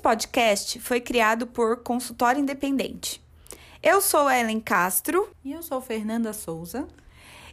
[0.00, 3.22] podcast foi criado por Consultório Independente.
[3.82, 5.30] Eu sou Ellen Castro.
[5.44, 6.88] E eu sou Fernanda Souza.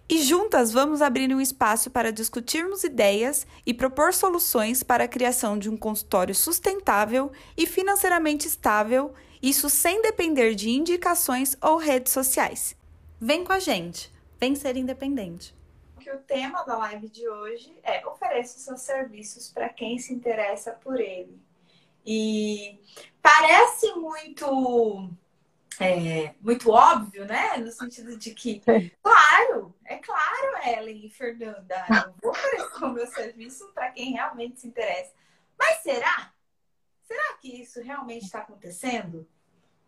[0.09, 5.59] E juntas vamos abrir um espaço para discutirmos ideias e propor soluções para a criação
[5.59, 12.77] de um consultório sustentável e financeiramente estável, isso sem depender de indicações ou redes sociais.
[13.19, 14.09] Vem com a gente,
[14.39, 15.53] vem ser independente.
[16.13, 20.97] O tema da live de hoje é ofereça seus serviços para quem se interessa por
[21.01, 21.37] ele.
[22.09, 22.81] E
[23.21, 25.11] parece muito
[25.77, 27.57] é, muito óbvio, né?
[27.57, 28.61] No sentido de que,
[29.03, 34.61] claro, é claro, Ellen e Fernanda, eu vou oferecer o meu serviço para quem realmente
[34.61, 35.11] se interessa.
[35.59, 36.33] Mas será?
[37.03, 39.27] Será que isso realmente está acontecendo?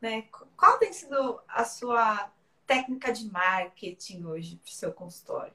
[0.01, 0.27] Né?
[0.57, 2.31] Qual tem sido a sua
[2.67, 5.53] técnica de marketing hoje para o seu consultório?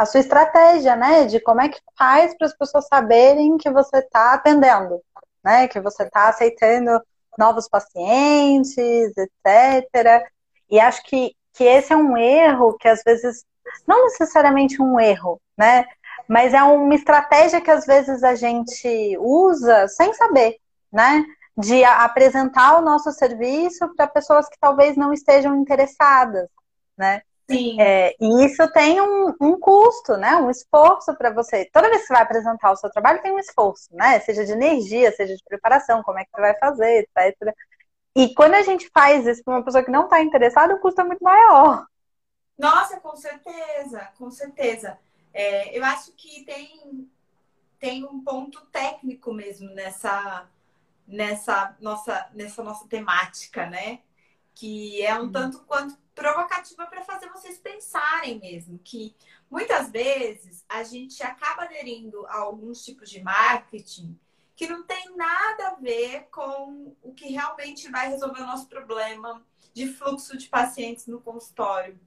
[0.00, 1.26] A sua estratégia, né?
[1.26, 4.98] De como é que faz para as pessoas saberem que você está atendendo,
[5.44, 5.68] né?
[5.68, 7.02] Que você está aceitando
[7.36, 10.26] novos pacientes, etc.
[10.70, 13.44] E acho que, que esse é um erro que às vezes,
[13.86, 15.84] não necessariamente um erro, né?
[16.26, 20.56] Mas é uma estratégia que às vezes a gente usa sem saber,
[20.90, 21.22] né?
[21.54, 26.48] De apresentar o nosso serviço para pessoas que talvez não estejam interessadas,
[26.96, 27.20] né?
[27.50, 27.80] Sim.
[27.80, 30.36] É, e isso tem um, um, custo, né?
[30.36, 31.64] Um esforço para você.
[31.72, 34.20] Toda vez que você vai apresentar o seu trabalho, tem um esforço, né?
[34.20, 37.54] Seja de energia, seja de preparação, como é que você vai fazer, etc.
[38.14, 41.00] E quando a gente faz isso para uma pessoa que não está interessada, o custo
[41.00, 41.86] é muito maior.
[42.56, 44.98] Nossa, com certeza, com certeza.
[45.32, 47.10] É, eu acho que tem,
[47.78, 50.48] tem um ponto técnico mesmo nessa,
[51.06, 54.00] nessa, nossa, nessa nossa temática, né?
[54.54, 59.16] Que é um tanto quanto provocativa para fazer vocês pensarem mesmo que
[59.50, 64.18] muitas vezes a gente acaba aderindo a alguns tipos de marketing
[64.54, 69.42] que não tem nada a ver com o que realmente vai resolver o nosso problema
[69.72, 71.98] de fluxo de pacientes no consultório.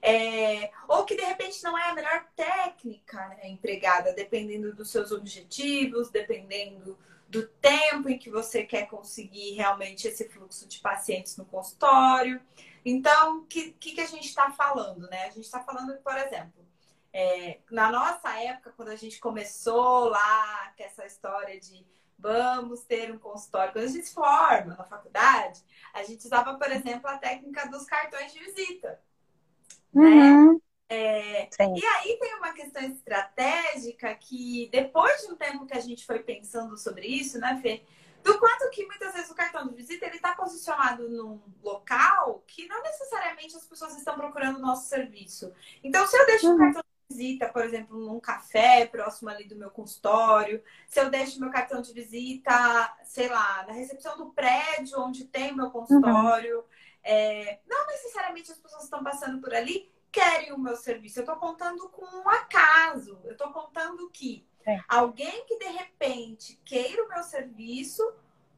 [0.00, 5.12] É, ou que de repente não é a melhor técnica né, empregada, dependendo dos seus
[5.12, 6.98] objetivos, dependendo
[7.28, 12.40] do tempo em que você quer conseguir realmente esse fluxo de pacientes no consultório.
[12.84, 15.24] Então, o que, que, que, a gente está falando, né?
[15.24, 16.64] A gente está falando, por exemplo,
[17.12, 21.86] é, na nossa época, quando a gente começou lá, com essa história de
[22.18, 25.62] vamos ter um consultório, quando a gente se forma na faculdade,
[25.94, 29.00] a gente usava, por exemplo, a técnica dos cartões de visita.
[29.92, 30.02] Né?
[30.02, 30.52] Uhum.
[30.52, 30.60] Né?
[30.92, 36.04] É, e aí tem uma questão estratégica que, depois de um tempo que a gente
[36.04, 37.84] foi pensando sobre isso, né, Fê?
[38.22, 42.66] Do quanto que muitas vezes o cartão de visita ele está posicionado num local que
[42.66, 45.52] não necessariamente as pessoas estão procurando o nosso serviço.
[45.82, 46.54] Então, se eu deixo uhum.
[46.54, 51.10] um cartão de visita, por exemplo, num café próximo ali do meu consultório, se eu
[51.10, 55.70] deixo meu cartão de visita, sei lá, na recepção do prédio onde tem o meu
[55.70, 56.64] consultório, uhum.
[57.02, 61.18] é, não necessariamente as pessoas estão passando por ali querem o meu serviço.
[61.18, 63.18] Eu estou contando com um acaso.
[63.24, 64.78] Eu estou contando que é.
[64.88, 68.02] Alguém que de repente queira o meu serviço,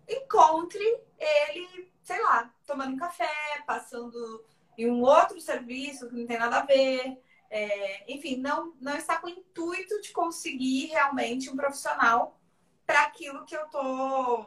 [0.09, 0.85] encontre
[1.19, 3.31] ele, sei lá, tomando um café,
[3.67, 4.45] passando
[4.77, 7.19] em um outro serviço que não tem nada a ver.
[7.51, 12.39] É, enfim, não, não está com o intuito de conseguir realmente um profissional
[12.87, 14.47] para aquilo que eu estou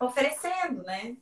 [0.00, 1.16] oferecendo, né?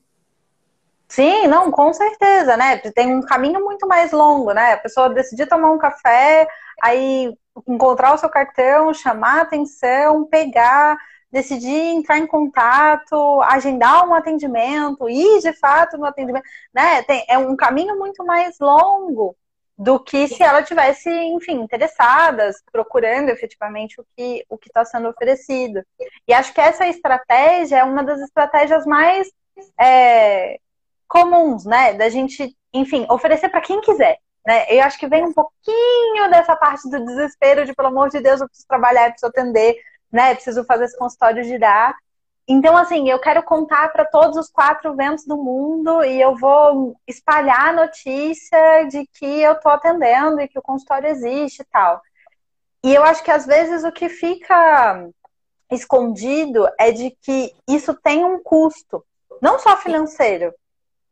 [1.09, 2.79] Sim, não, com certeza, né?
[2.79, 4.73] Tem um caminho muito mais longo, né?
[4.73, 6.49] A pessoa decidir tomar um café,
[6.81, 7.37] aí
[7.67, 10.97] encontrar o seu cartão, chamar atenção, pegar,
[11.31, 17.03] decidir entrar em contato, agendar um atendimento, ir de fato no atendimento, né?
[17.05, 19.37] Tem, é um caminho muito mais longo
[19.77, 25.09] do que se ela tivesse, enfim, interessadas, procurando efetivamente o que o que está sendo
[25.09, 25.83] oferecido.
[26.29, 29.29] E acho que essa estratégia é uma das estratégias mais
[29.81, 30.59] é,
[31.09, 31.95] comuns, né?
[31.95, 34.19] Da gente, enfim, oferecer para quem quiser.
[34.47, 34.66] Né?
[34.69, 38.41] Eu acho que vem um pouquinho dessa parte do desespero de, pelo amor de Deus,
[38.41, 39.77] eu preciso trabalhar, eu preciso atender,
[40.10, 40.33] né?
[40.33, 41.97] Eu preciso fazer esse consultório girar.
[42.47, 46.97] Então, assim, eu quero contar para todos os quatro ventos do mundo e eu vou
[47.06, 52.03] espalhar a notícia de que eu estou atendendo e que o consultório existe e tal.
[52.84, 55.09] E eu acho que às vezes o que fica
[55.71, 59.04] escondido é de que isso tem um custo,
[59.41, 60.53] não só financeiro,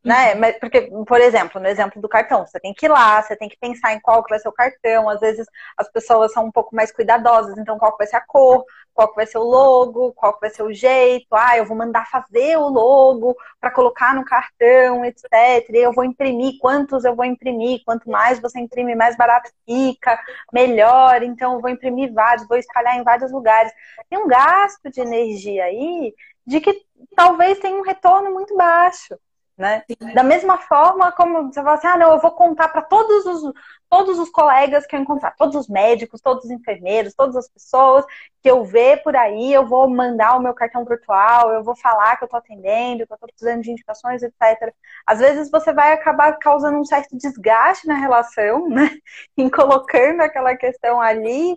[0.03, 0.35] né?
[0.35, 0.41] Uhum.
[0.41, 3.49] Mas, porque, por exemplo, no exemplo do cartão, você tem que ir lá, você tem
[3.49, 5.09] que pensar em qual que vai ser o cartão.
[5.09, 8.21] Às vezes as pessoas são um pouco mais cuidadosas, então qual que vai ser a
[8.21, 8.65] cor,
[8.95, 11.27] qual que vai ser o logo, qual que vai ser o jeito.
[11.33, 15.31] Ah, eu vou mandar fazer o logo para colocar no cartão, etc.
[15.71, 17.83] E eu vou imprimir quantos eu vou imprimir.
[17.85, 20.19] Quanto mais você imprime, mais barato fica,
[20.53, 21.23] melhor.
[21.23, 23.73] Então eu vou imprimir vários, vou espalhar em vários lugares.
[24.09, 26.15] Tem um gasto de energia aí
[26.47, 26.83] de que
[27.15, 29.15] talvez tenha um retorno muito baixo.
[29.61, 29.85] Né?
[30.15, 33.53] Da mesma forma como você fala assim, ah, não, eu vou contar para todos os,
[33.91, 38.07] todos os colegas que eu encontrar, todos os médicos, todos os enfermeiros, todas as pessoas
[38.43, 42.17] que eu ver por aí, eu vou mandar o meu cartão virtual, eu vou falar
[42.17, 44.73] que eu estou atendendo, que eu estou precisando de indicações, etc.
[45.07, 48.91] Às vezes você vai acabar causando um certo desgaste na relação, né?
[49.37, 51.55] Em colocando aquela questão ali,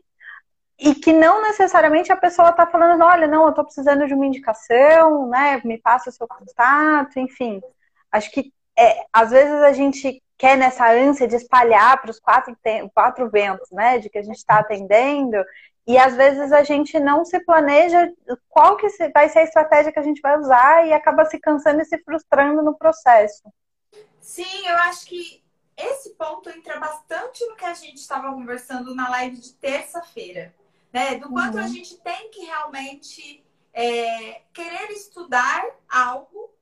[0.77, 4.25] e que não necessariamente a pessoa está falando, olha, não, eu estou precisando de uma
[4.25, 5.61] indicação, né?
[5.63, 7.61] Me passa o seu contato, enfim.
[8.13, 12.55] Acho que é, às vezes a gente quer nessa ânsia de espalhar para os quatro,
[12.93, 13.97] quatro ventos, né?
[13.97, 15.43] De que a gente está atendendo,
[15.85, 18.11] e às vezes a gente não se planeja
[18.47, 21.81] qual que vai ser a estratégia que a gente vai usar e acaba se cansando
[21.81, 23.43] e se frustrando no processo.
[24.21, 25.43] Sim, eu acho que
[25.75, 30.53] esse ponto entra bastante no que a gente estava conversando na live de terça-feira,
[30.91, 31.15] né?
[31.15, 31.63] Do quanto uhum.
[31.63, 33.43] a gente tem que realmente
[33.73, 36.52] é, querer estudar algo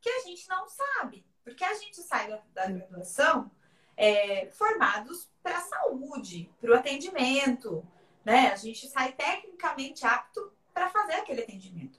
[0.00, 1.26] que a gente não sabe.
[1.44, 3.50] Porque a gente sai da, da graduação
[3.96, 7.86] é, formados para a saúde, para o atendimento,
[8.24, 8.52] né?
[8.52, 11.98] A gente sai tecnicamente apto para fazer aquele atendimento.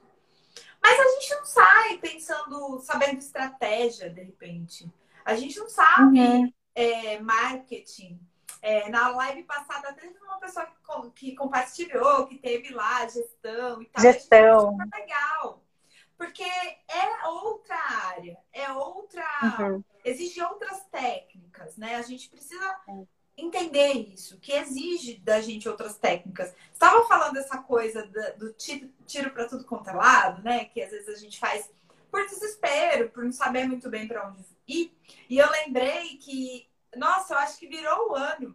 [0.82, 4.92] Mas a gente não sai pensando, sabendo estratégia, de repente.
[5.26, 6.54] A gente não sabe uhum.
[6.74, 8.20] é, marketing.
[8.62, 13.86] É, na live passada, teve uma pessoa que, que, compartilhou, que teve lá gestão e
[13.86, 14.04] tal.
[14.04, 14.78] Gestão.
[14.94, 15.64] legal.
[16.20, 19.24] Porque é outra área, é outra.
[19.58, 19.82] Uhum.
[20.04, 21.96] Exige outras técnicas, né?
[21.96, 23.08] A gente precisa é.
[23.38, 26.54] entender isso, que exige da gente outras técnicas.
[26.74, 28.06] Estava falando essa coisa
[28.38, 30.66] do tiro, tiro para tudo quanto é lado, né?
[30.66, 31.72] Que às vezes a gente faz
[32.12, 34.94] por desespero, por não saber muito bem para onde ir.
[35.30, 36.68] E eu lembrei que,
[36.98, 38.54] nossa, eu acho que virou o ano.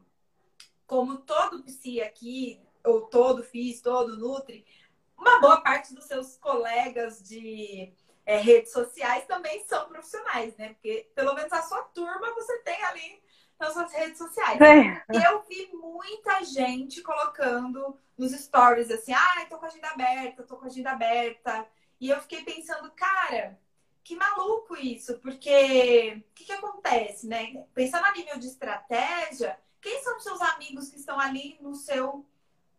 [0.86, 4.66] Como todo psi aqui, ou todo FIS, todo Nutri,
[5.16, 7.92] uma boa parte dos seus colegas de
[8.26, 10.70] é, redes sociais também são profissionais, né?
[10.70, 13.22] Porque pelo menos a sua turma você tem ali
[13.58, 14.60] nas suas redes sociais.
[14.60, 15.04] É.
[15.12, 20.42] E eu vi muita gente colocando nos stories assim, ah, tô com a agenda aberta,
[20.42, 21.66] tô com a agenda aberta.
[22.00, 23.58] E eu fiquei pensando, cara,
[24.02, 27.64] que maluco isso, porque o que, que acontece, né?
[27.72, 32.26] Pensando a nível de estratégia, quem são os seus amigos que estão ali no seu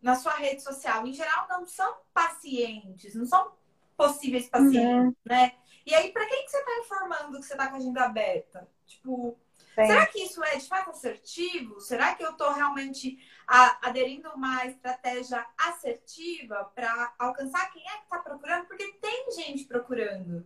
[0.00, 3.52] na sua rede social, em geral, não são pacientes, não são
[3.96, 5.14] possíveis pacientes, uhum.
[5.24, 5.52] né?
[5.84, 8.68] E aí, para quem que você está informando que você está com a agenda aberta?
[8.86, 9.38] Tipo,
[9.74, 9.86] Sim.
[9.86, 11.80] será que isso é de fato assertivo?
[11.80, 17.98] Será que eu estou realmente a, aderindo a uma estratégia assertiva para alcançar quem é
[17.98, 18.66] que está procurando?
[18.66, 20.44] Porque tem gente procurando.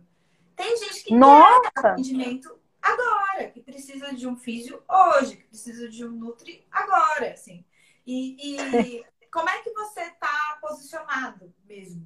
[0.55, 1.71] Tem gente que Nossa.
[1.71, 7.31] quer atendimento agora, que precisa de um físio hoje, que precisa de um nutri agora,
[7.31, 7.65] assim.
[8.05, 12.05] E, e como é que você está posicionado mesmo,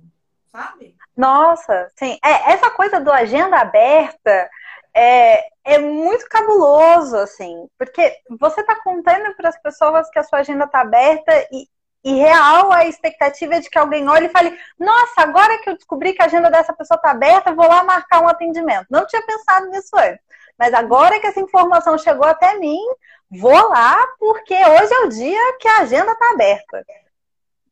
[0.52, 0.96] sabe?
[1.18, 2.18] Nossa, sim.
[2.24, 4.50] É, essa coisa do agenda aberta
[4.94, 10.40] é, é muito cabuloso, assim, porque você está contando para as pessoas que a sua
[10.40, 11.68] agenda está aberta e,
[12.04, 15.76] e real a expectativa é de que alguém olhe e fale: Nossa, agora que eu
[15.76, 18.86] descobri que a agenda dessa pessoa está aberta, vou lá marcar um atendimento.
[18.90, 20.24] Não tinha pensado nisso antes.
[20.58, 22.80] Mas agora que essa informação chegou até mim,
[23.30, 26.86] vou lá, porque hoje é o dia que a agenda está aberta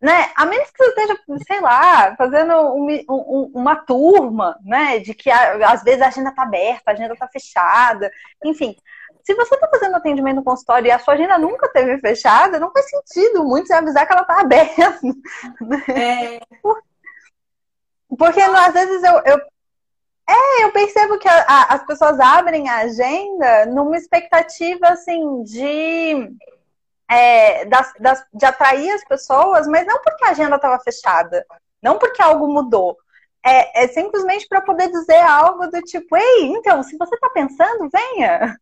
[0.03, 0.31] né?
[0.35, 4.99] A menos que você esteja, sei lá, fazendo um, um, uma turma, né?
[4.99, 8.11] De que às vezes a agenda está aberta, a agenda está fechada,
[8.44, 8.75] enfim.
[9.23, 12.69] Se você está fazendo atendimento no consultório e a sua agenda nunca teve fechada, não
[12.73, 15.01] faz sentido muito você avisar que ela está aberta.
[15.95, 16.42] É.
[18.18, 19.37] Porque às vezes eu, eu,
[20.30, 26.30] é, eu percebo que a, a, as pessoas abrem a agenda numa expectativa assim de
[27.10, 31.45] é, das, das, de atrair as pessoas, mas não porque a agenda estava fechada,
[31.81, 32.98] não porque algo mudou.
[33.45, 37.90] É, é simplesmente para poder dizer algo do tipo, ei, então, se você está pensando,
[37.90, 38.57] venha.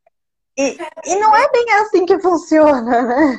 [0.58, 3.38] E, e não é bem assim que funciona, né?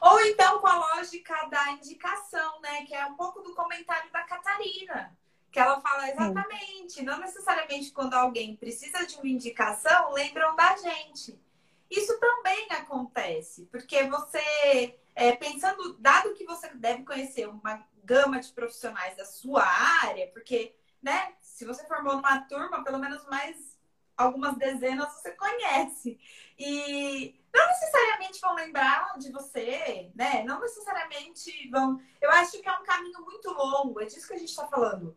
[0.00, 2.84] Ou então com a lógica da indicação, né?
[2.86, 5.16] Que é um pouco do comentário da Catarina.
[5.50, 7.02] Que ela fala exatamente, Sim.
[7.02, 11.40] não necessariamente quando alguém precisa de uma indicação, lembram da gente.
[11.90, 18.52] Isso também acontece, porque você, é, pensando, dado que você deve conhecer uma gama de
[18.52, 19.64] profissionais da sua
[20.02, 23.78] área, porque, né, se você formou numa turma, pelo menos mais
[24.18, 26.18] algumas dezenas você conhece.
[26.58, 30.42] E não necessariamente vão lembrar de você, né?
[30.42, 32.00] Não necessariamente vão.
[32.20, 35.16] Eu acho que é um caminho muito longo, é disso que a gente está falando.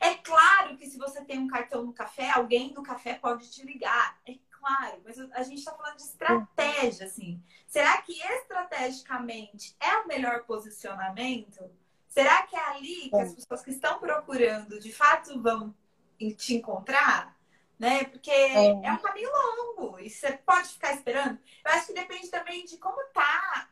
[0.00, 3.64] É claro que se você tem um cartão no café, alguém do café pode te
[3.64, 4.18] ligar.
[4.26, 7.42] É claro, mas a gente está falando de estratégia, assim.
[7.66, 11.70] Será que estrategicamente é o melhor posicionamento?
[12.08, 15.74] Será que é ali que as pessoas que estão procurando de fato vão
[16.36, 17.36] te encontrar?
[17.78, 18.04] Né?
[18.04, 18.66] Porque é.
[18.84, 21.38] é um caminho longo e você pode ficar esperando.
[21.64, 23.70] Eu acho que depende também de como tá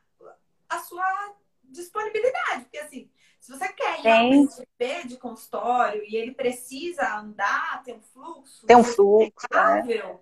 [0.68, 2.64] a sua disponibilidade.
[2.64, 8.00] Porque assim, se você quer realmente ver de consultório e ele precisa andar, ter um
[8.00, 10.18] fluxo, ter um fluxo, né?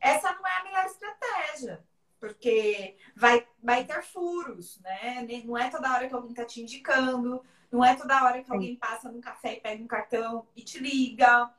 [0.00, 1.84] Essa não é a melhor estratégia.
[2.18, 5.26] Porque vai, vai ter furos, né?
[5.44, 8.76] Não é toda hora que alguém tá te indicando, não é toda hora que alguém
[8.76, 11.50] passa no café e pega um cartão e te liga.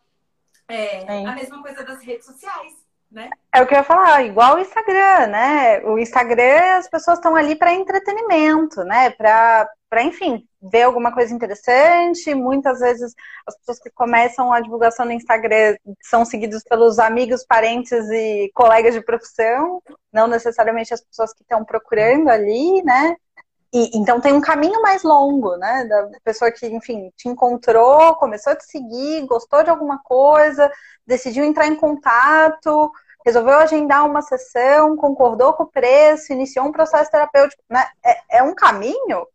[0.67, 3.29] É, a mesma coisa das redes sociais né?
[3.53, 5.79] É o que eu ia falar, igual o Instagram, né?
[5.85, 9.09] O Instagram, as pessoas estão ali para entretenimento, né?
[9.11, 12.33] Para, enfim, ver alguma coisa interessante.
[12.35, 13.13] Muitas vezes
[13.45, 18.93] as pessoas que começam a divulgação no Instagram são seguidos pelos amigos, parentes e colegas
[18.93, 23.15] de profissão, não necessariamente as pessoas que estão procurando ali, né?
[23.73, 25.85] E, então tem um caminho mais longo, né?
[25.85, 30.71] Da pessoa que, enfim, te encontrou, começou a te seguir, gostou de alguma coisa,
[31.05, 32.91] decidiu entrar em contato,
[33.25, 37.61] resolveu agendar uma sessão, concordou com o preço, iniciou um processo terapêutico.
[37.69, 37.85] Né?
[38.03, 39.25] É, é um caminho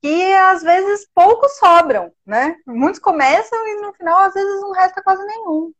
[0.00, 2.56] que às vezes poucos sobram, né?
[2.66, 5.72] Muitos começam e no final às vezes não resta quase nenhum.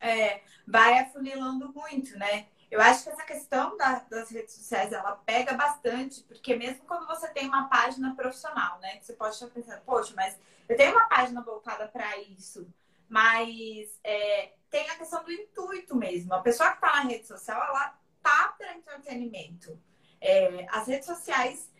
[0.00, 2.46] É, vai afunilando muito, né?
[2.70, 7.06] Eu acho que essa questão da, das redes sociais, ela pega bastante, porque mesmo quando
[7.06, 8.98] você tem uma página profissional, né?
[9.00, 10.36] Você pode estar pensando, poxa, mas
[10.68, 12.68] eu tenho uma página voltada para isso,
[13.08, 16.34] mas é, tem a questão do intuito mesmo.
[16.34, 19.80] A pessoa que está na rede social, ela tá para entretenimento.
[20.20, 21.70] É, as redes sociais,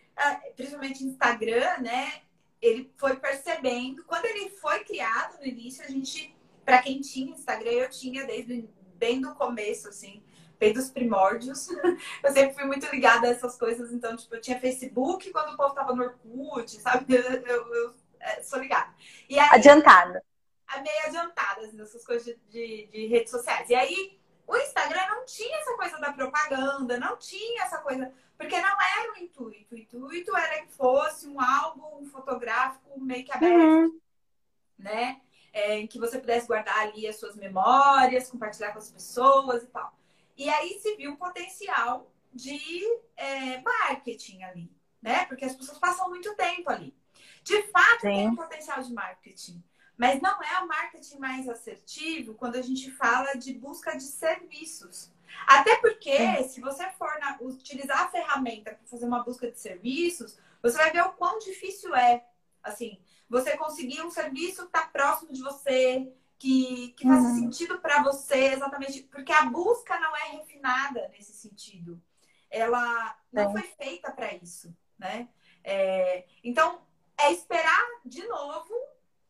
[0.55, 2.21] principalmente Instagram, né?
[2.61, 7.71] Ele foi percebendo, quando ele foi criado no início, a gente, para quem tinha Instagram,
[7.71, 10.23] eu tinha desde bem do começo, assim,
[10.59, 11.67] bem dos primórdios.
[12.23, 15.57] Eu sempre fui muito ligada a essas coisas, então, tipo, eu tinha Facebook quando o
[15.57, 17.13] povo tava no Orkut, sabe?
[17.15, 18.91] Eu, eu, eu, é, sou ligada.
[19.29, 20.23] E aí, Adiantada.
[20.75, 23.69] Meio adiantada assim, nessas coisas de, de, de redes sociais.
[23.69, 24.16] E aí,
[24.47, 28.11] o Instagram não tinha essa coisa da propaganda, não tinha essa coisa.
[28.37, 29.75] Porque não era o intuito.
[29.75, 33.99] O intuito era que fosse um álbum fotográfico meio que aberto, uhum.
[34.77, 35.21] né?
[35.51, 39.67] É, em que você pudesse guardar ali as suas memórias, compartilhar com as pessoas e
[39.67, 39.93] tal.
[40.37, 42.59] E aí se viu um potencial de
[43.17, 45.25] é, marketing ali, né?
[45.25, 46.95] Porque as pessoas passam muito tempo ali.
[47.43, 48.07] De fato, Sim.
[48.07, 49.63] tem um potencial de marketing.
[49.97, 55.11] Mas não é o marketing mais assertivo quando a gente fala de busca de serviços.
[55.47, 56.47] Até porque, Sim.
[56.47, 60.91] se você for na, utilizar a ferramenta para fazer uma busca de serviços, você vai
[60.91, 62.25] ver o quão difícil é.
[62.63, 62.99] Assim,
[63.29, 67.35] você conseguir um serviço que está próximo de você, que, que faça uhum.
[67.35, 72.01] sentido para você, exatamente, porque a busca não é refinada nesse sentido.
[72.49, 73.51] Ela não é.
[73.51, 75.27] foi feita para isso, né?
[75.63, 76.81] É, então,
[77.17, 78.73] é esperar de novo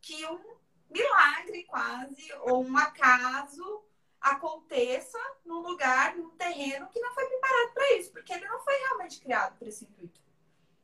[0.01, 0.56] que um
[0.89, 3.83] milagre quase, ou um acaso
[4.19, 8.75] aconteça num lugar, num terreno que não foi preparado para isso, porque ele não foi
[8.75, 10.19] realmente criado para esse intuito.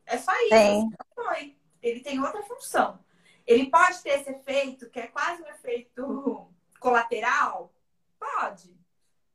[0.06, 0.56] É só isso.
[0.56, 0.92] Sim.
[1.16, 1.58] Foi.
[1.82, 3.04] Ele tem outra função.
[3.46, 6.48] Ele pode ter esse efeito, que é quase um efeito
[6.80, 7.74] colateral?
[8.20, 8.78] Pode.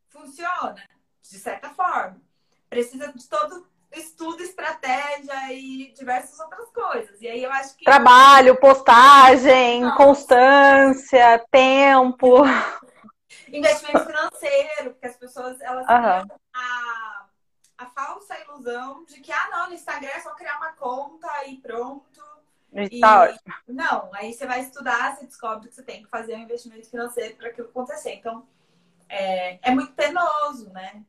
[0.09, 0.89] Funciona,
[1.21, 2.21] de certa forma.
[2.71, 7.21] Precisa de todo estudo, estratégia e diversas outras coisas.
[7.21, 7.85] E aí eu acho que.
[7.85, 12.43] Trabalho, postagem, constância, tempo.
[13.49, 16.37] Investimento financeiro, porque as pessoas elas uhum.
[16.55, 17.27] a,
[17.79, 21.57] a falsa ilusão de que, ah, não, no Instagram é só criar uma conta e
[21.57, 22.29] pronto.
[22.71, 23.35] E, tá
[23.67, 27.37] não, aí você vai estudar, você descobre que você tem que fazer um investimento financeiro
[27.37, 28.15] para aquilo acontecer.
[28.17, 28.47] Então,
[29.09, 31.03] é, é muito penoso, né?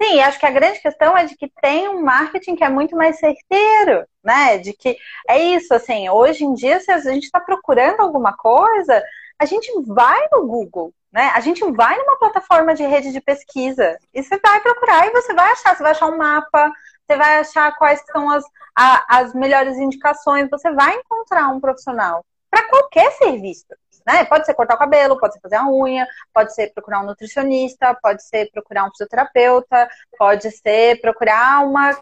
[0.00, 2.94] Sim, acho que a grande questão é de que tem um marketing que é muito
[2.94, 4.58] mais certeiro, né?
[4.58, 4.96] De que
[5.28, 9.02] é isso, assim, hoje em dia, se a gente está procurando alguma coisa,
[9.38, 11.30] a gente vai no Google, né?
[11.34, 15.32] A gente vai numa plataforma de rede de pesquisa e você vai procurar e você
[15.32, 16.70] vai achar, você vai achar um mapa,
[17.06, 18.44] você vai achar quais são as,
[18.76, 23.66] a, as melhores indicações, você vai encontrar um profissional para qualquer serviço.
[24.06, 24.24] Né?
[24.24, 27.92] Pode ser cortar o cabelo, pode ser fazer a unha, pode ser procurar um nutricionista,
[28.00, 31.98] pode ser procurar um fisioterapeuta, pode ser procurar uma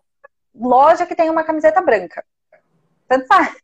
[0.54, 2.24] loja que tem uma camiseta branca.
[3.08, 3.56] Tanto faz.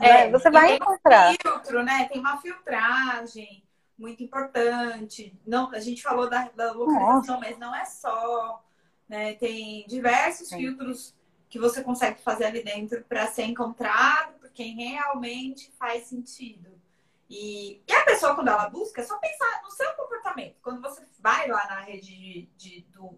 [0.00, 1.28] É, você vai encontrar.
[1.28, 2.08] Tem filtro, né?
[2.10, 3.62] Tem uma filtragem
[3.96, 5.38] muito importante.
[5.46, 7.38] Não, a gente falou da, da localização, Nossa.
[7.38, 8.64] mas não é só.
[9.08, 9.34] Né?
[9.34, 10.58] Tem diversos Sim.
[10.58, 11.14] filtros
[11.48, 16.79] que você consegue fazer ali dentro para ser encontrado por quem realmente faz sentido.
[17.30, 20.56] E, e, a pessoa, quando ela busca, é só pensar no seu comportamento.
[20.60, 23.16] Quando você vai lá na rede de, de do,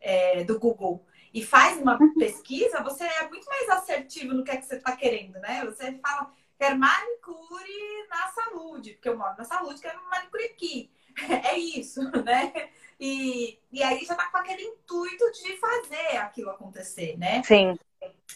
[0.00, 4.56] é, do Google e faz uma pesquisa, você é muito mais assertivo no que é
[4.56, 5.64] que você está querendo, né?
[5.66, 10.90] Você fala, quero manicure na saúde, porque eu moro na saúde, quero manicure aqui.
[11.44, 12.70] É isso, né?
[12.98, 17.42] E, e aí já tá com aquele intuito de fazer aquilo acontecer, né?
[17.44, 17.78] Sim.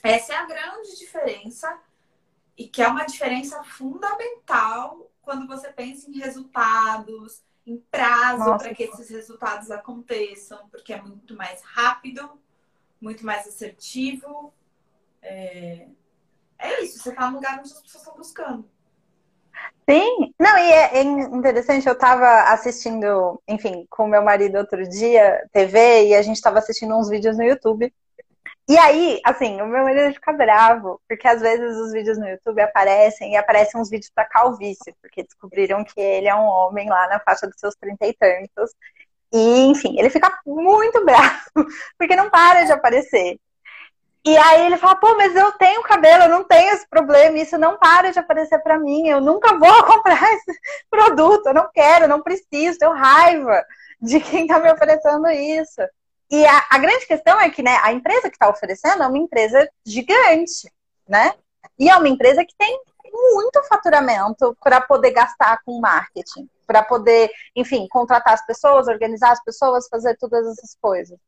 [0.03, 1.81] Essa é a grande diferença
[2.57, 8.83] e que é uma diferença fundamental quando você pensa em resultados, em prazo para que
[8.83, 12.29] esses resultados aconteçam, porque é muito mais rápido,
[13.01, 14.53] muito mais assertivo.
[15.23, 15.87] É,
[16.59, 18.69] é isso, você está no lugar onde as pessoas estão buscando.
[19.89, 25.49] Sim, não, e é, é interessante, eu estava assistindo, enfim, com meu marido outro dia,
[25.53, 27.93] TV, e a gente estava assistindo uns vídeos no YouTube.
[28.69, 32.61] E aí, assim, o meu marido fica bravo, porque às vezes os vídeos no YouTube
[32.61, 37.09] aparecem e aparecem uns vídeos para calvície, porque descobriram que ele é um homem lá
[37.09, 38.71] na faixa dos seus trinta e tantos.
[39.33, 41.66] E, enfim, ele fica muito bravo,
[41.99, 43.38] porque não para de aparecer.
[44.25, 47.59] E aí ele fala, pô, mas eu tenho cabelo, eu não tenho esse problema, isso
[47.59, 52.04] não para de aparecer para mim, eu nunca vou comprar esse produto, eu não quero,
[52.04, 53.64] eu não preciso, tenho raiva
[54.00, 55.83] de quem tá me oferecendo isso.
[56.33, 59.19] E a, a grande questão é que né, a empresa que está oferecendo é uma
[59.19, 60.73] empresa gigante,
[61.07, 61.35] né?
[61.79, 67.31] E é uma empresa que tem muito faturamento para poder gastar com marketing, para poder,
[67.55, 71.19] enfim, contratar as pessoas, organizar as pessoas, fazer todas essas coisas.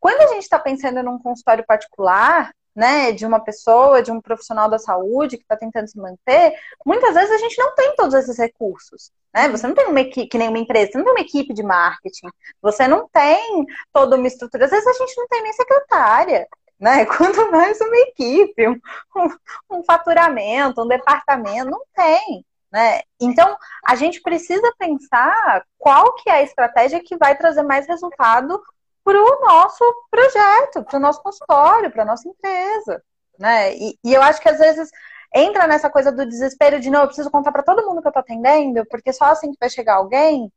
[0.00, 4.68] Quando a gente está pensando num consultório particular, né, de uma pessoa, de um profissional
[4.68, 8.38] da saúde que está tentando se manter, muitas vezes a gente não tem todos esses
[8.38, 9.10] recursos.
[9.34, 9.48] Né?
[9.48, 12.28] Você não tem uma equipe, nem uma empresa, você não tem uma equipe de marketing,
[12.62, 16.48] você não tem toda uma estrutura, às vezes a gente não tem nem secretária,
[16.78, 17.04] né?
[17.06, 18.80] Quanto mais uma equipe, um,
[19.16, 22.44] um, um faturamento, um departamento, não tem.
[22.72, 23.00] Né?
[23.20, 28.62] Então, a gente precisa pensar qual que é a estratégia que vai trazer mais resultado
[29.04, 33.02] para o nosso projeto, para o nosso consultório, para a nossa empresa.
[33.38, 33.74] Né?
[33.74, 34.90] E, e, eu acho que às vezes
[35.34, 38.10] entra nessa coisa do desespero de não, eu preciso contar para todo mundo que eu
[38.10, 40.52] estou atendendo, porque só assim que vai chegar alguém,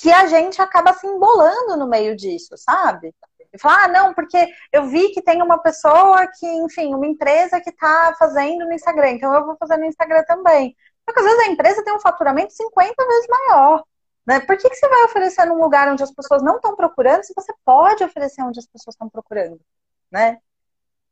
[0.00, 3.14] que a gente acaba se embolando no meio disso, sabe?
[3.52, 7.60] E falar, ah, não, porque eu vi que tem uma pessoa que, enfim, uma empresa
[7.60, 10.76] que está fazendo no Instagram, então eu vou fazer no Instagram também.
[11.04, 13.84] Porque às vezes a empresa tem um faturamento 50 vezes maior.
[14.26, 14.40] Né?
[14.40, 17.34] Por que, que você vai oferecer num lugar onde as pessoas não estão procurando se
[17.34, 19.60] você pode oferecer onde as pessoas estão procurando?
[20.10, 20.38] Né?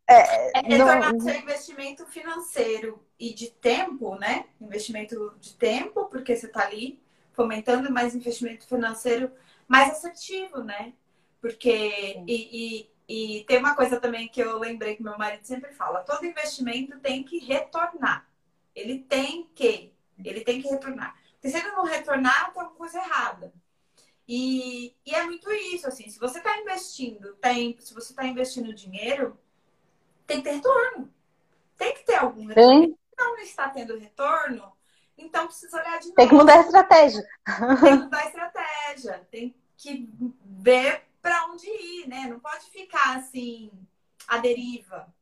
[0.06, 1.20] É, é retornar não...
[1.20, 4.46] seu investimento financeiro e de tempo, né?
[4.58, 6.98] Investimento de tempo, porque você está ali
[7.34, 9.30] fomentando mais investimento financeiro
[9.68, 10.94] mais assertivo, né?
[11.40, 15.72] Porque e, e, e, tem uma coisa também que eu lembrei que meu marido sempre
[15.72, 18.26] fala: todo investimento tem que retornar.
[18.74, 19.92] Ele tem que,
[20.24, 21.14] ele tem que retornar.
[21.40, 23.52] Porque se ele não retornar, tem alguma coisa errada.
[24.26, 28.74] E, e é muito isso, assim, se você está investindo tempo, se você está investindo
[28.74, 29.38] dinheiro,
[30.26, 31.14] tem que ter retorno.
[31.78, 32.86] Tem que ter algum retorno.
[32.86, 34.70] Se não está tendo retorno,
[35.16, 36.16] então precisa olhar de novo.
[36.16, 37.22] Tem que mudar a estratégia.
[37.80, 39.28] Tem que mudar a estratégia.
[39.30, 40.10] Tem que
[40.44, 42.26] ver para onde ir, né?
[42.28, 43.70] Não pode ficar assim,
[44.26, 45.12] à deriva.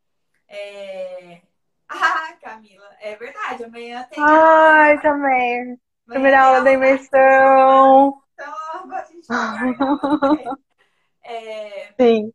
[0.49, 1.43] É...
[1.89, 3.63] Ah, Camila, é verdade.
[3.63, 4.21] Amanhã tem.
[4.21, 5.81] Ai, também.
[6.07, 8.23] Primeira aula da imersão.
[8.33, 8.55] Então,
[8.92, 10.77] a gente vai
[11.25, 11.92] é...
[11.99, 12.33] Sim.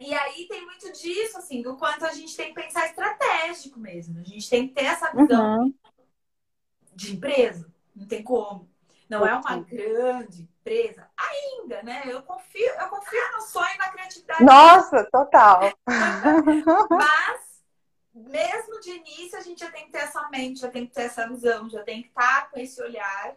[0.00, 4.18] E aí tem muito disso, assim, do quanto a gente tem que pensar estratégico mesmo.
[4.18, 5.74] A gente tem que ter essa visão uhum.
[6.92, 7.72] de empresa.
[7.94, 8.68] Não tem como.
[9.08, 12.02] Não é uma grande empresa ainda, né?
[12.06, 14.44] Eu confio, eu confio no sonho e na criatividade.
[14.44, 15.60] Nossa, total.
[16.90, 17.51] Mas
[18.14, 21.02] mesmo de início, a gente já tem que ter essa mente, já tem que ter
[21.02, 23.36] essa visão, já tem que estar com esse olhar,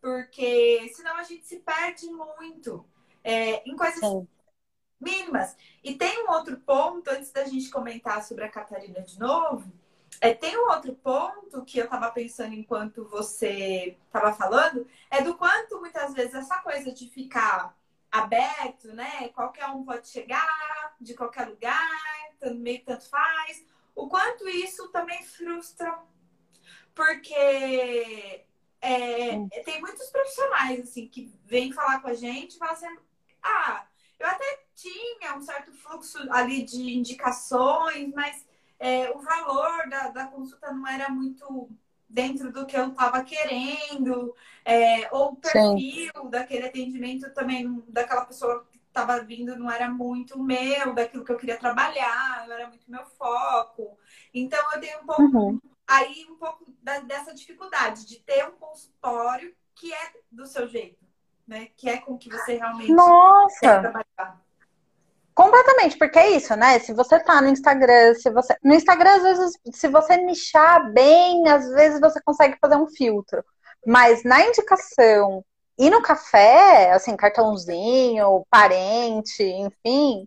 [0.00, 2.84] porque senão a gente se perde muito
[3.22, 4.26] é, em coisas Sim.
[5.00, 5.56] mínimas.
[5.82, 9.72] E tem um outro ponto, antes da gente comentar sobre a Catarina de novo,
[10.20, 15.36] é, tem um outro ponto que eu estava pensando enquanto você estava falando, é do
[15.36, 17.76] quanto muitas vezes essa coisa de ficar
[18.10, 19.28] aberto, né?
[19.28, 21.90] Qualquer um pode chegar, de qualquer lugar,
[22.54, 23.64] meio tanto faz
[23.96, 25.98] o quanto isso também frustra,
[26.94, 28.44] porque
[28.80, 32.96] é, tem muitos profissionais assim que vêm falar com a gente falam assim,
[33.42, 33.86] ah,
[34.18, 38.46] eu até tinha um certo fluxo ali de indicações, mas
[38.78, 41.70] é, o valor da, da consulta não era muito
[42.08, 46.30] dentro do que eu estava querendo, é, ou o perfil Sim.
[46.30, 51.58] daquele atendimento também, daquela pessoa estava vindo não era muito meu, daquilo que eu queria
[51.58, 53.98] trabalhar, não era muito meu foco.
[54.32, 55.60] Então eu tenho um pouco uhum.
[55.86, 61.04] aí um pouco da, dessa dificuldade de ter um consultório que é do seu jeito,
[61.46, 61.68] né?
[61.76, 63.60] Que é com que você realmente Nossa.
[63.60, 64.46] quer trabalhar.
[65.34, 66.78] Completamente, porque é isso, né?
[66.78, 68.56] Se você tá no Instagram, se você.
[68.64, 73.44] No Instagram, às vezes, se você nichar bem, às vezes você consegue fazer um filtro.
[73.86, 75.44] Mas na indicação
[75.78, 80.26] e no café, assim, cartãozinho, parente, enfim,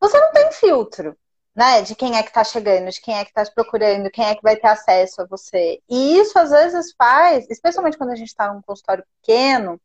[0.00, 1.16] você não tem filtro,
[1.54, 1.82] né?
[1.82, 4.34] De quem é que tá chegando, de quem é que tá te procurando, quem é
[4.34, 5.80] que vai ter acesso a você.
[5.88, 9.80] E isso às vezes faz, especialmente quando a gente tá num consultório pequeno,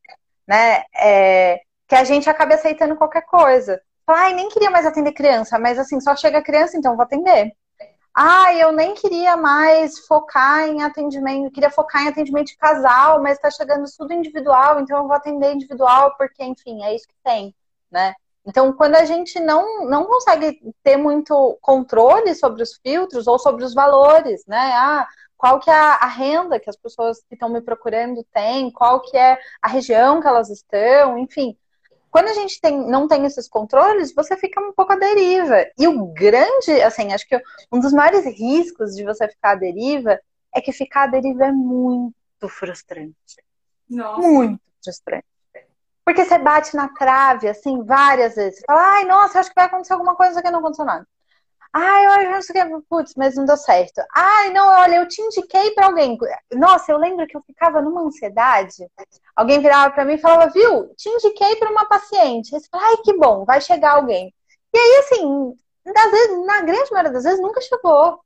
[0.47, 0.83] né?
[0.95, 3.81] É, que a gente acaba aceitando qualquer coisa.
[4.07, 7.53] Ai, nem queria mais atender criança, mas assim, só chega criança, então vou atender.
[8.13, 13.37] Ah, eu nem queria mais focar em atendimento, queria focar em atendimento de casal, mas
[13.37, 17.55] está chegando tudo individual, então eu vou atender individual, porque, enfim, é isso que tem,
[17.89, 18.13] né?
[18.45, 23.63] Então, quando a gente não, não consegue ter muito controle sobre os filtros ou sobre
[23.63, 24.73] os valores, né?
[24.73, 29.01] Ah, qual que é a, renda que as pessoas que estão me procurando têm, qual
[29.01, 31.57] que é a região que elas estão, enfim.
[32.11, 35.65] Quando a gente tem, não tem esses controles, você fica um pouco à deriva.
[35.79, 40.19] E o grande, assim, acho que um dos maiores riscos de você ficar à deriva
[40.53, 42.13] é que ficar à deriva é muito
[42.49, 43.15] frustrante.
[43.89, 44.19] Nossa.
[44.27, 45.25] Muito frustrante.
[46.03, 48.59] Porque você bate na trave, assim, várias vezes.
[48.59, 51.07] Você fala, ai, nossa, acho que vai acontecer alguma coisa que não aconteceu nada.
[51.73, 54.01] Ai, eu acho que, putz, mas não deu certo.
[54.13, 56.17] Ai, não, olha, eu te indiquei para alguém.
[56.53, 58.85] Nossa, eu lembro que eu ficava numa ansiedade.
[59.35, 62.51] Alguém virava para mim e falava, viu, te indiquei para uma paciente.
[62.69, 64.33] Fala, ai, que bom, vai chegar alguém.
[64.73, 65.53] E aí, assim,
[65.85, 68.19] vezes, na grande maioria das vezes, nunca chegou.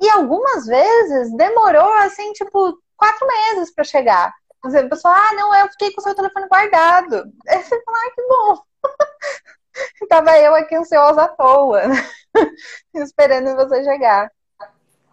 [0.00, 4.32] E algumas vezes demorou, assim, tipo, quatro meses para chegar.
[4.64, 7.24] A pessoa, ah, não, eu fiquei com o seu telefone guardado.
[7.48, 8.62] Aí você fala, ai, que bom.
[10.08, 11.96] Tava eu aqui ansiosa à toa, né?
[12.94, 14.30] esperando você chegar.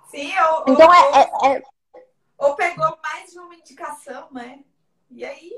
[0.09, 1.63] Sim, ou, então ou, é, é, é,
[2.37, 4.59] ou pegou mais de uma indicação, né?
[5.11, 5.51] E aí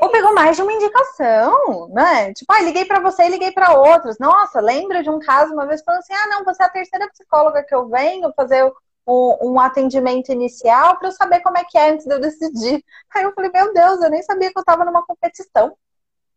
[0.00, 2.32] ou pegou mais de uma indicação, né?
[2.34, 4.18] Tipo, ah, liguei para você e liguei para outros.
[4.18, 7.08] Nossa, lembra de um caso uma vez falando assim: ah, não, você é a terceira
[7.08, 8.64] psicóloga que eu venho fazer
[9.06, 12.84] um, um atendimento inicial para eu saber como é que é antes de eu decidir.
[13.14, 15.76] Aí eu falei: meu Deus, eu nem sabia que eu estava numa competição.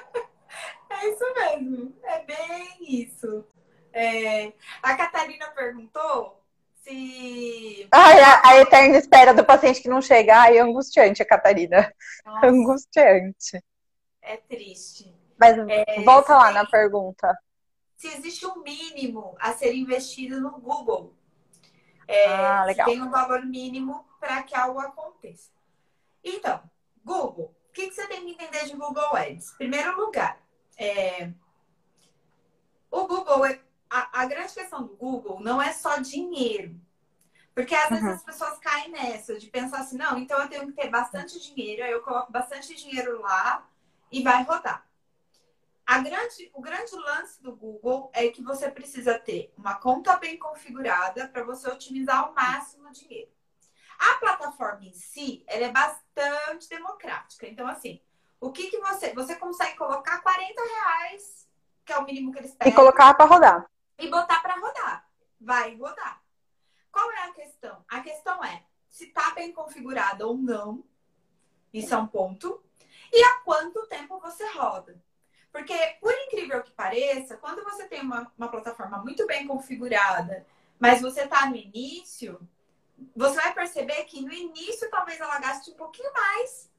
[1.00, 3.46] É isso mesmo, é bem isso.
[3.92, 4.52] É...
[4.82, 6.40] A Catarina perguntou
[6.82, 7.88] se.
[7.90, 10.42] Ai, a, a, eterna espera do paciente que não chega.
[10.42, 11.92] Ai, é angustiante, a Catarina.
[12.24, 12.46] Nossa.
[12.46, 13.64] Angustiante.
[14.20, 15.14] É triste.
[15.38, 16.54] Mas é, volta lá tem...
[16.54, 17.34] na pergunta.
[17.96, 21.14] Se existe um mínimo a ser investido no Google.
[22.06, 22.86] É, ah, legal.
[22.86, 25.50] tem um valor mínimo para que algo aconteça.
[26.22, 26.60] Então,
[27.04, 27.54] Google.
[27.68, 29.52] O que, que você tem que entender de Google Ads?
[29.52, 30.40] Primeiro lugar,
[30.80, 31.30] é...
[32.90, 33.60] O Google, é...
[33.88, 36.74] a, a, grande questão do Google não é só dinheiro.
[37.54, 38.12] Porque às vezes uhum.
[38.12, 41.84] as pessoas caem nessa de pensar assim, não, então eu tenho que ter bastante dinheiro,
[41.84, 43.68] aí eu coloco bastante dinheiro lá
[44.10, 44.88] e vai rodar.
[45.84, 50.38] A grande, o grande lance do Google é que você precisa ter uma conta bem
[50.38, 53.30] configurada para você otimizar ao máximo o dinheiro.
[53.98, 57.46] A plataforma em si, ela é bastante democrática.
[57.46, 58.00] Então, assim,
[58.40, 59.12] o que, que você.
[59.12, 61.48] Você consegue colocar 40 reais,
[61.84, 62.72] que é o mínimo que eles pedem.
[62.72, 63.70] E colocar para rodar.
[63.98, 65.06] E botar para rodar.
[65.40, 66.22] Vai rodar.
[66.90, 67.84] Qual é a questão?
[67.88, 70.82] A questão é se está bem configurada ou não.
[71.72, 72.62] Isso é um ponto.
[73.12, 75.00] E há quanto tempo você roda.
[75.52, 80.46] Porque, por incrível que pareça, quando você tem uma, uma plataforma muito bem configurada,
[80.78, 82.40] mas você está no início,
[83.14, 86.70] você vai perceber que no início talvez ela gaste um pouquinho mais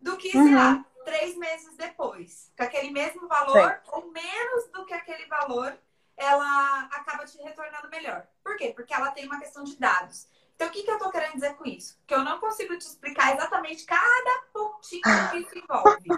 [0.00, 0.44] do que, uhum.
[0.44, 2.52] sei lá, três meses depois.
[2.56, 3.90] Com aquele mesmo valor, Sim.
[3.92, 5.76] ou menos do que aquele valor,
[6.16, 8.26] ela acaba te retornando melhor.
[8.44, 8.72] Por quê?
[8.76, 10.28] Porque ela tem uma questão de dados.
[10.54, 11.98] Então, o que, que eu estou querendo dizer com isso?
[12.06, 16.08] Que eu não consigo te explicar exatamente cada pontinho que isso envolve.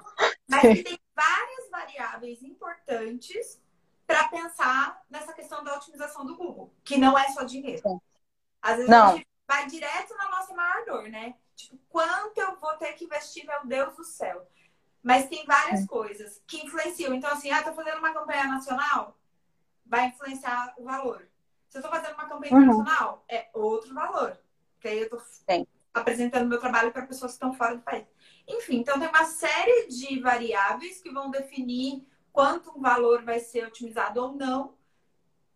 [0.49, 3.63] Mas que tem várias variáveis importantes
[4.07, 7.83] para pensar nessa questão da otimização do Google, que não é só dinheiro.
[8.61, 9.13] Às vezes não.
[9.13, 11.37] a gente vai direto na nossa maior dor, né?
[11.55, 14.49] Tipo, quanto eu vou ter que investir, meu Deus do céu.
[15.03, 17.15] Mas tem várias coisas que influenciam.
[17.15, 19.19] Então, assim, ah, tô fazendo uma campanha nacional,
[19.87, 21.27] vai influenciar o valor.
[21.69, 22.63] Se eu tô fazendo uma campanha uhum.
[22.63, 24.39] internacional, é outro valor.
[24.75, 25.67] Porque aí eu tô Sim.
[25.95, 28.07] apresentando meu trabalho para pessoas que estão fora do país.
[28.47, 33.67] Enfim, então tem uma série de variáveis que vão definir quanto um valor vai ser
[33.67, 34.75] otimizado ou não,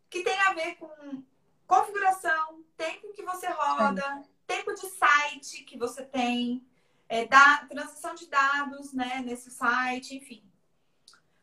[0.09, 1.23] que tem a ver com
[1.67, 4.31] configuração, tempo que você roda, Sim.
[4.47, 6.65] tempo de site que você tem,
[7.15, 10.43] é, da transição de dados né, nesse site, enfim.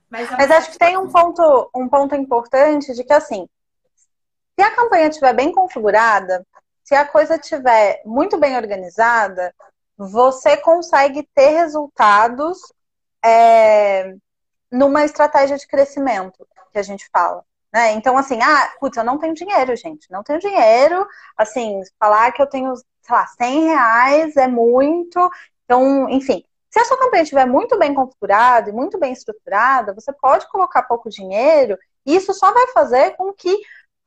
[0.10, 3.48] Mas, é Mas acho que tem um ponto, um ponto importante de que assim,
[4.60, 6.46] se a campanha estiver bem configurada,
[6.84, 9.56] se a coisa estiver muito bem organizada,
[9.98, 12.60] você consegue ter resultados
[13.24, 14.14] é,
[14.70, 16.46] numa estratégia de crescimento.
[16.74, 17.46] que a gente fala.
[17.74, 17.94] Né?
[17.94, 20.12] Então, assim, ah, putz, eu não tenho dinheiro, gente.
[20.12, 21.08] Não tenho dinheiro.
[21.38, 25.32] Assim, falar que eu tenho, sei lá, 100 reais é muito.
[25.72, 30.12] Então, enfim, se a sua campanha estiver muito bem configurada e muito bem estruturada, você
[30.12, 33.58] pode colocar pouco dinheiro e isso só vai fazer com que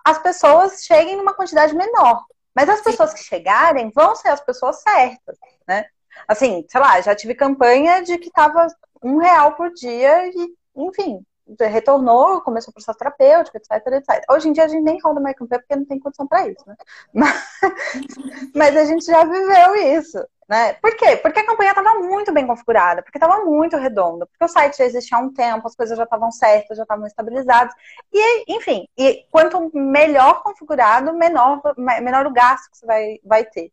[0.05, 2.23] as pessoas cheguem numa quantidade menor.
[2.55, 5.87] Mas as pessoas que chegarem vão ser as pessoas certas, né?
[6.29, 8.67] Assim, sei lá, já tive campanha de que tava
[9.03, 11.25] um real por dia e, enfim,
[11.61, 14.25] retornou, começou o processo terapêutico, etc, etc.
[14.31, 16.65] Hoje em dia a gente nem roda mais campanha porque não tem condição para isso,
[16.67, 16.77] né?
[17.13, 17.45] Mas,
[18.55, 20.75] mas, a gente já viveu isso, né?
[20.75, 21.17] Por quê?
[21.17, 24.85] Porque a campanha estava muito bem configurada, porque estava muito redonda, porque o site já
[24.85, 27.75] existia há um tempo, as coisas já estavam certas, já estavam estabilizadas.
[28.13, 33.73] E, enfim, e quanto melhor configurado, menor, menor o gasto que você vai, vai ter.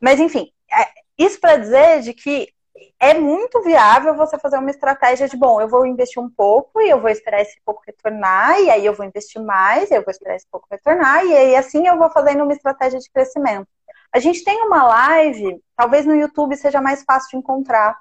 [0.00, 0.88] Mas, enfim, é,
[1.18, 2.54] isso para dizer de que
[2.98, 6.90] é muito viável você fazer uma estratégia de, bom, eu vou investir um pouco e
[6.90, 10.10] eu vou esperar esse pouco retornar, e aí eu vou investir mais, e eu vou
[10.10, 13.68] esperar esse pouco retornar, e aí assim eu vou fazendo uma estratégia de crescimento.
[14.12, 17.98] A gente tem uma live, talvez no YouTube seja mais fácil de encontrar,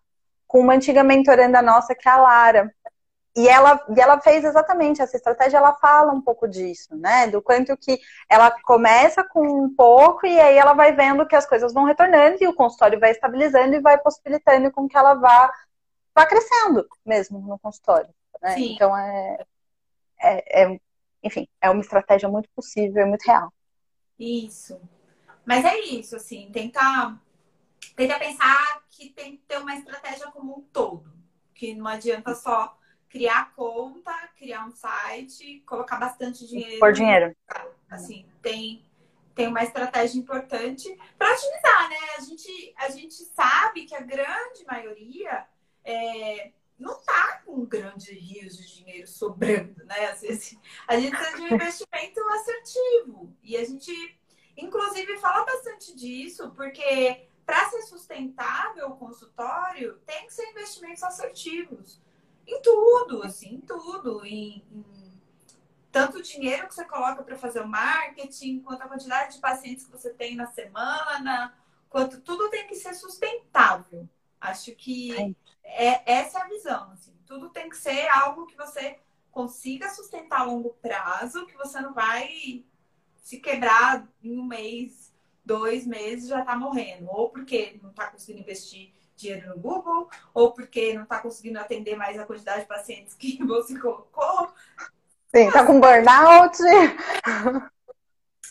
[0.48, 2.74] com uma antiga mentoranda nossa, que é a Lara.
[3.36, 7.28] E ela, e ela fez exatamente essa estratégia, ela fala um pouco disso, né?
[7.28, 11.46] Do quanto que ela começa com um pouco e aí ela vai vendo que as
[11.46, 15.52] coisas vão retornando e o consultório vai estabilizando e vai possibilitando com que ela vá,
[16.16, 18.10] vá crescendo mesmo no consultório.
[18.42, 18.56] Né?
[18.58, 19.38] Então é,
[20.22, 20.80] é, é,
[21.22, 23.52] enfim, é uma estratégia muito possível, é muito real.
[24.18, 24.80] Isso.
[25.46, 27.22] Mas é isso, assim, tentar,
[27.96, 31.14] tentar pensar que tem que ter uma estratégia como um todo.
[31.54, 32.78] Que não adianta só
[33.10, 36.80] criar conta, criar um site, colocar bastante dinheiro.
[36.80, 37.36] Por dinheiro.
[37.90, 38.84] Assim, tem,
[39.34, 41.98] tem uma estratégia importante para otimizar, né?
[42.18, 45.46] A gente, a gente sabe que a grande maioria
[45.86, 50.08] é, não está com grandes rios de dinheiro sobrando, né?
[50.08, 53.34] Às vezes, a gente precisa de um investimento assertivo.
[53.42, 54.20] E a gente,
[54.58, 62.02] inclusive, fala bastante disso, porque para ser sustentável o consultório, tem que ser investimentos assertivos
[62.48, 64.26] em tudo, assim, em tudo.
[64.26, 64.86] Em, em
[65.92, 69.86] tanto o dinheiro que você coloca para fazer o marketing, quanto a quantidade de pacientes
[69.86, 71.58] que você tem na semana,
[71.90, 74.10] quanto tudo tem que ser sustentável.
[74.42, 76.92] Acho que é, essa é a visão.
[76.92, 77.14] Assim.
[77.26, 79.00] Tudo tem que ser algo que você
[79.32, 82.66] consiga sustentar a longo prazo, que você não vai
[83.26, 85.12] se quebrar em um mês,
[85.44, 87.10] dois meses já tá morrendo.
[87.10, 91.96] Ou porque não está conseguindo investir dinheiro no Google, ou porque não está conseguindo atender
[91.96, 94.54] mais a quantidade de pacientes que você colocou.
[95.36, 96.60] Sim, está com burnout.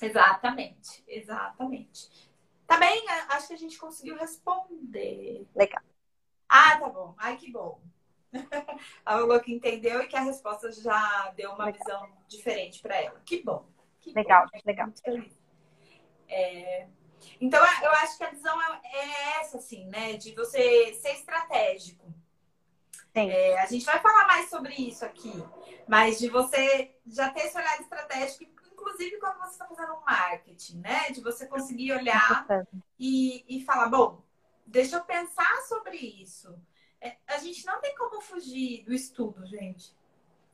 [0.03, 2.29] exatamente, exatamente.
[2.67, 3.09] Tá bem?
[3.29, 5.47] Acho que a gente conseguiu responder.
[5.55, 5.83] Legal.
[6.49, 7.15] Ah, tá bom.
[7.17, 7.81] Ai, que bom.
[9.07, 11.79] a Lula que entendeu e que a resposta já deu uma legal.
[11.81, 13.21] visão diferente para ela.
[13.25, 13.73] Que bom.
[14.13, 14.89] Legal, legal.
[16.29, 16.87] É...
[17.41, 20.15] Então, eu acho que a visão é, é essa, assim, né?
[20.15, 22.13] De você ser estratégico.
[23.15, 25.33] É, a gente vai falar mais sobre isso aqui,
[25.87, 30.79] mas de você já ter esse olhar estratégico, inclusive quando você está fazendo um marketing,
[30.81, 31.11] né?
[31.11, 32.45] De você conseguir olhar
[32.99, 34.21] e, e falar, bom,
[34.67, 36.59] deixa eu pensar sobre isso.
[37.01, 39.95] É, a gente não tem como fugir do estudo, gente.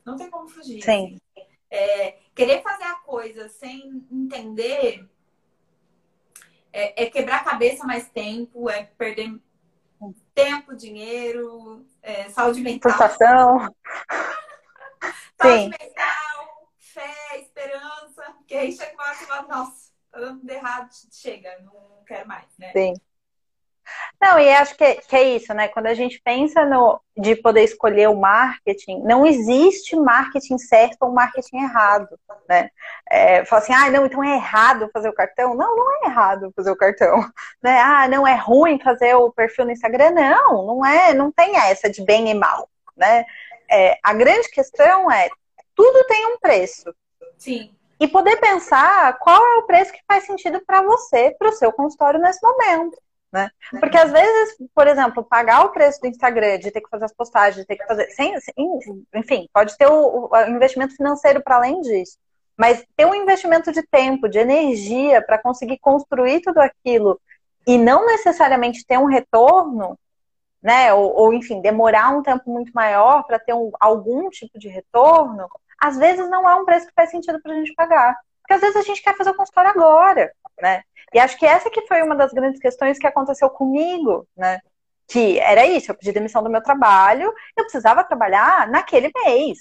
[0.04, 0.82] Não tem como fugir.
[0.82, 1.18] Sim.
[1.36, 1.49] Assim.
[1.70, 5.08] É, querer fazer a coisa sem entender
[6.72, 9.40] é, é quebrar a cabeça mais tempo, é perder
[10.34, 12.92] tempo, dinheiro, é, saúde mental.
[12.92, 13.74] Frustração.
[15.40, 15.68] saúde Sim.
[15.68, 18.34] mental, fé, esperança.
[18.46, 22.46] Que aí chega uma hora que fala, nossa, tá dando errado, chega, não quero mais,
[22.58, 22.72] né?
[22.72, 22.94] Sim.
[24.20, 25.68] Não, e acho que, que é isso, né?
[25.68, 31.12] Quando a gente pensa no de poder escolher o marketing, não existe marketing certo ou
[31.12, 32.08] marketing errado,
[32.46, 32.70] né?
[33.10, 35.54] É, fala assim, ah, não, então é errado fazer o cartão?
[35.54, 37.18] Não, não é errado fazer o cartão,
[37.62, 37.80] né?
[37.80, 40.10] Ah, não é ruim fazer o perfil no Instagram?
[40.10, 43.24] Não, não é, não tem essa de bem e mal, né?
[43.70, 45.30] É, a grande questão é,
[45.74, 46.94] tudo tem um preço.
[47.38, 47.74] Sim.
[47.98, 51.72] E poder pensar qual é o preço que faz sentido para você, para o seu
[51.72, 52.98] consultório nesse momento.
[53.32, 53.48] Né?
[53.78, 57.14] Porque às vezes, por exemplo, pagar o preço do Instagram, de ter que fazer as
[57.14, 58.10] postagens, de ter que fazer.
[58.10, 58.54] Sem, sem
[59.14, 62.18] enfim, pode ter o, o investimento financeiro para além disso.
[62.56, 67.20] Mas ter um investimento de tempo, de energia para conseguir construir tudo aquilo
[67.66, 69.96] e não necessariamente ter um retorno,
[70.60, 70.92] né?
[70.92, 75.48] Ou, ou enfim, demorar um tempo muito maior para ter um, algum tipo de retorno,
[75.80, 78.16] às vezes não é um preço que faz sentido para a gente pagar.
[78.50, 80.82] Porque às vezes a gente quer fazer o consultório agora, né?
[81.14, 84.58] E acho que essa que foi uma das grandes questões que aconteceu comigo, né?
[85.06, 89.58] Que era isso, eu pedi demissão do meu trabalho, eu precisava trabalhar naquele mês.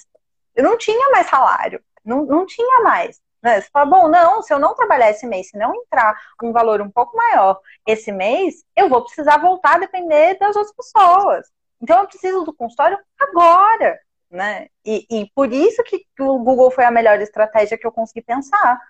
[0.56, 3.20] eu não tinha mais salário, não, não tinha mais.
[3.40, 3.60] Né?
[3.60, 6.80] Você fala, bom, não, se eu não trabalhar esse mês, se não entrar um valor
[6.80, 11.46] um pouco maior esse mês, eu vou precisar voltar a depender das outras pessoas.
[11.80, 14.68] Então eu preciso do consultório agora, né?
[14.84, 18.80] E, e por isso que o Google foi a melhor estratégia que eu consegui pensar.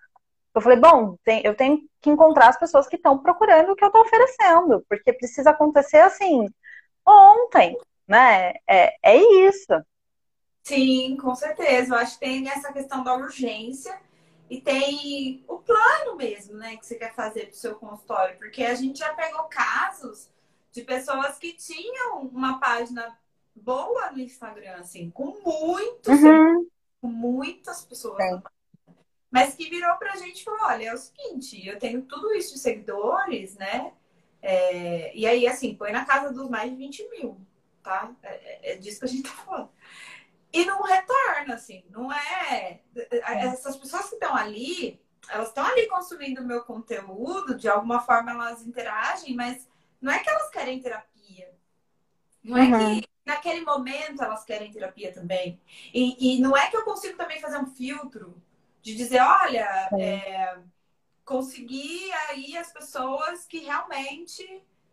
[0.55, 3.85] Eu falei, bom, tem, eu tenho que encontrar as pessoas que estão procurando o que
[3.85, 6.46] eu estou oferecendo, porque precisa acontecer assim
[7.07, 7.76] ontem,
[8.07, 8.53] né?
[8.68, 9.72] É, é isso.
[10.62, 11.94] Sim, com certeza.
[11.94, 13.98] Eu acho que tem essa questão da urgência
[14.48, 18.64] e tem o plano mesmo, né, que você quer fazer para o seu consultório, porque
[18.64, 20.29] a gente já pegou casos
[20.72, 23.16] de pessoas que tinham uma página
[23.61, 26.68] boa no Instagram, assim, com muitos, uhum.
[27.01, 28.23] com muitas pessoas.
[28.23, 28.42] Sim.
[29.31, 32.55] Mas que virou pra gente e falou: olha, é o seguinte, eu tenho tudo isso
[32.55, 33.92] de seguidores, né?
[34.42, 37.40] É, e aí, assim, põe na casa dos mais de 20 mil,
[37.83, 38.11] tá?
[38.23, 39.70] É, é, é disso que a gente tá falando.
[40.53, 42.81] E não retorna, assim, não é.
[43.11, 48.33] Essas pessoas que estão ali, elas estão ali consumindo o meu conteúdo, de alguma forma
[48.33, 49.68] elas interagem, mas
[50.01, 51.55] não é que elas querem terapia.
[52.42, 53.01] Não é uhum.
[53.01, 55.61] que naquele momento elas querem terapia também.
[55.95, 58.40] E, e, não é que eu consigo também fazer um filtro
[58.83, 60.59] de dizer, olha, é,
[61.25, 64.43] conseguir aí as pessoas que realmente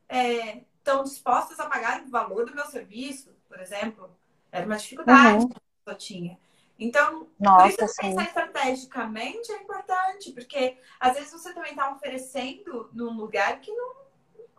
[0.08, 4.16] estão é, dispostas a pagar o valor do meu serviço, por exemplo.
[4.52, 5.50] Era uma dificuldade uhum.
[5.50, 6.40] que eu tinha.
[6.80, 8.02] Então, Nossa, por isso sim.
[8.02, 13.96] pensar estrategicamente é importante, porque às vezes você também está oferecendo num lugar que não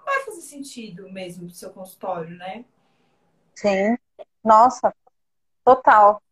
[0.04, 2.64] vai fazer sentido mesmo pro seu consultório, né?
[3.58, 3.98] Sim.
[4.44, 4.94] Nossa,
[5.64, 6.22] total.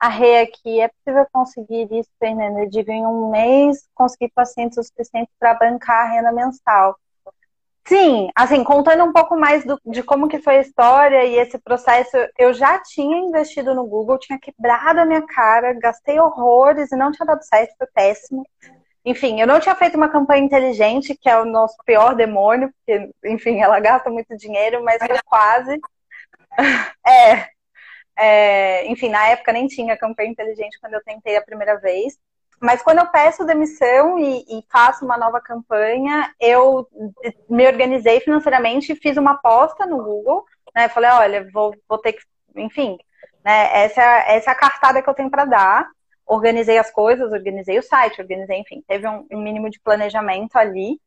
[0.00, 2.60] A Rê aqui, é possível conseguir isso, Fernanda?
[2.60, 6.98] Eu digo, em um mês, conseguir pacientes o suficiente para bancar a renda mensal.
[7.86, 11.58] Sim, assim, contando um pouco mais do, de como que foi a história e esse
[11.58, 16.96] processo, eu já tinha investido no Google, tinha quebrado a minha cara, gastei horrores e
[16.96, 18.44] não tinha dado certo, foi péssimo.
[19.04, 23.10] Enfim, eu não tinha feito uma campanha inteligente, que é o nosso pior demônio, porque,
[23.26, 25.78] enfim, ela gasta muito dinheiro, mas foi quase.
[27.06, 27.48] é,
[28.18, 32.18] é, enfim, na época nem tinha campanha inteligente quando eu tentei a primeira vez.
[32.60, 36.88] Mas quando eu peço demissão e, e, faço uma nova campanha, eu
[37.50, 40.44] me organizei financeiramente e fiz uma aposta no Google.
[40.74, 40.88] Né?
[40.88, 42.22] Falei, olha, vou, vou ter que,
[42.56, 42.96] enfim,
[43.44, 43.84] né?
[43.84, 45.88] essa, essa é a cartada que eu tenho para dar.
[46.26, 50.98] Organizei as coisas, organizei o site, organizei, enfim, teve um, um mínimo de planejamento ali.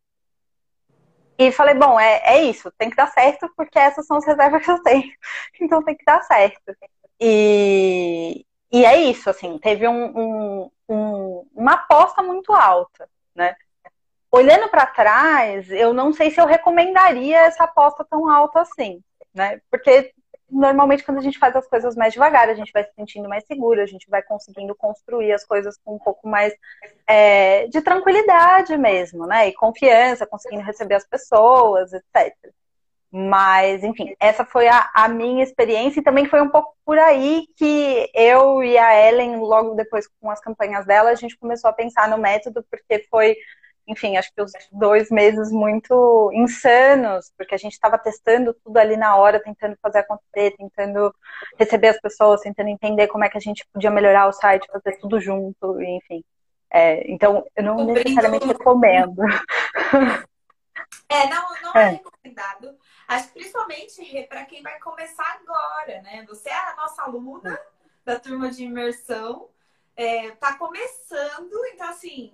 [1.39, 4.63] E falei, bom, é, é isso, tem que dar certo, porque essas são as reservas
[4.63, 5.09] que eu tenho.
[5.61, 6.75] Então tem que dar certo.
[7.19, 13.55] E, e é isso, assim, teve um, um, um, uma aposta muito alta, né?
[14.31, 19.01] Olhando para trás, eu não sei se eu recomendaria essa aposta tão alta assim,
[19.33, 19.61] né?
[19.71, 20.13] Porque
[20.51, 23.45] normalmente quando a gente faz as coisas mais devagar, a gente vai se sentindo mais
[23.45, 26.53] seguro, a gente vai conseguindo construir as coisas com um pouco mais
[27.07, 29.47] é, de tranquilidade mesmo, né?
[29.47, 32.35] E confiança, conseguindo receber as pessoas, etc.
[33.11, 37.47] Mas, enfim, essa foi a, a, minha experiência e também foi um pouco por aí
[37.57, 41.73] que eu e a Ellen, logo depois com as campanhas dela, a gente começou a
[41.73, 43.35] pensar no método, porque foi,
[43.89, 48.95] enfim, acho que os dois meses muito insanos, porque a gente estava testando tudo ali
[48.95, 51.13] na hora, tentando fazer acontecer, tentando
[51.57, 54.97] receber as pessoas, tentando entender como é que a gente podia melhorar o site, fazer
[54.99, 56.23] tudo junto, enfim.
[56.71, 59.21] É, então, eu não necessariamente recomendo.
[61.07, 62.77] É, não, não é, é recomendado.
[63.07, 66.23] Acho que principalmente para quem vai começar agora, né?
[66.27, 67.59] Você é a nossa aluna
[68.05, 69.49] da turma de imersão,
[69.95, 72.31] é, tá começando, então assim,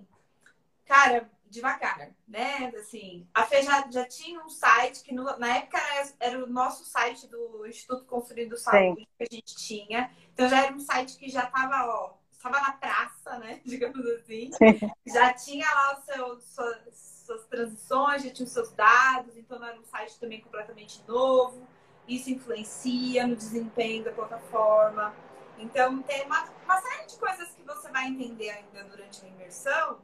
[0.86, 2.72] cara, devagar, né?
[2.78, 6.48] Assim, a Fê já, já tinha um site que no, na época era, era, o
[6.48, 9.08] nosso site do Instituto Construído Saúde Sim.
[9.18, 10.12] que a gente tinha.
[10.34, 13.62] Então já era um site que já estava, ó, estava na praça, né?
[13.66, 14.52] Digamos assim.
[14.52, 14.92] Sim.
[15.08, 19.80] Já tinha lá o seu, suas, suas transições, já tinha os seus dados, então era
[19.80, 21.68] um site também completamente novo.
[22.08, 25.16] Isso influencia no desempenho da plataforma.
[25.58, 30.02] Então, tem uma, uma série de coisas que você vai entender ainda durante a imersão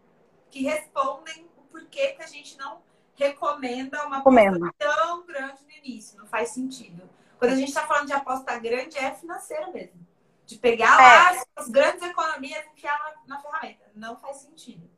[0.51, 2.81] que respondem o porquê que a gente não
[3.15, 6.17] recomenda uma aposta tão grande no início.
[6.17, 7.09] Não faz sentido.
[7.37, 10.05] Quando a gente está falando de aposta grande, é financeira mesmo.
[10.45, 11.35] De pegar é.
[11.37, 13.85] lá as grandes economias e enfiar na, na ferramenta.
[13.95, 14.89] Não faz sentido.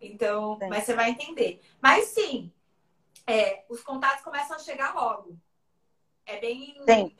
[0.00, 0.68] Então, sim.
[0.68, 1.60] mas você vai entender.
[1.80, 2.52] Mas sim,
[3.26, 5.38] é, os contatos começam a chegar logo.
[6.24, 7.16] É bem, sim.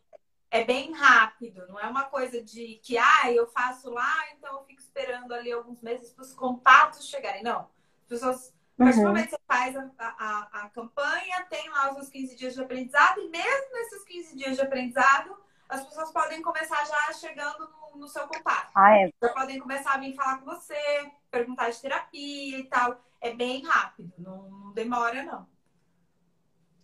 [0.51, 4.65] é bem rápido, não é uma coisa de que ah, eu faço lá, então eu
[4.65, 7.43] fico esperando ali alguns meses para os contatos chegarem.
[7.43, 7.69] Não.
[8.03, 9.09] As pessoas, a partir do uhum.
[9.09, 12.63] momento que você faz a, a, a campanha, tem lá os seus 15 dias de
[12.63, 15.37] aprendizado, e mesmo nesses 15 dias de aprendizado,
[15.69, 18.71] as pessoas podem começar já chegando no, no seu contato.
[18.75, 19.11] Ah, é.
[19.21, 23.01] Já podem começar a vir falar com você, perguntar de terapia e tal.
[23.21, 25.49] É bem rápido, não, não demora, não.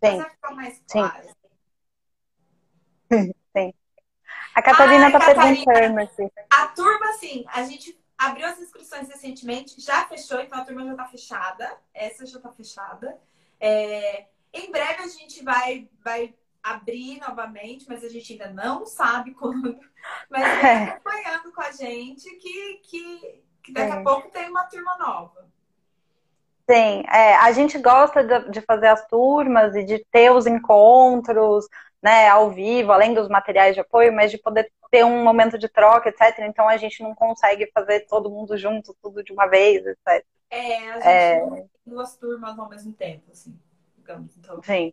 [0.01, 0.82] Mas Sim, vai ficar mais sim.
[0.93, 1.28] claro.
[3.57, 3.74] sim.
[4.55, 5.64] A Catarina tá Catarina.
[5.64, 6.32] perguntando aqui.
[6.51, 10.95] A turma, assim, a gente abriu as inscrições recentemente, já fechou, então a turma já
[10.95, 11.79] tá fechada.
[11.93, 13.18] Essa já tá fechada.
[13.61, 19.33] É, em breve a gente vai, vai abrir novamente, mas a gente ainda não sabe
[19.35, 19.79] quando.
[20.31, 24.05] Mas vem acompanhando com a gente que, que, que daqui a Sim.
[24.05, 25.51] pouco tem uma turma nova.
[26.70, 31.66] Sim, é, a gente gosta de, de fazer as turmas e de ter os encontros,
[32.01, 35.68] né, ao vivo, além dos materiais de apoio, mas de poder ter um momento de
[35.68, 36.40] troca, etc.
[36.47, 40.26] Então a gente não consegue fazer todo mundo junto, tudo de uma vez, etc.
[40.51, 41.40] É, a gente É.
[41.40, 43.59] não tem duas turmas ao mesmo tempo, assim,
[43.97, 44.36] digamos.
[44.36, 44.62] Então.
[44.62, 44.93] Sim.